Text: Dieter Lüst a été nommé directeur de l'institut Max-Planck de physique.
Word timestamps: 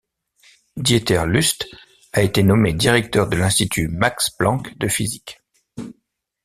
Dieter 0.77 1.25
Lüst 1.27 1.67
a 2.13 2.23
été 2.23 2.41
nommé 2.41 2.73
directeur 2.73 3.29
de 3.29 3.35
l'institut 3.37 3.87
Max-Planck 3.87 4.75
de 4.79 4.87
physique. 4.87 5.39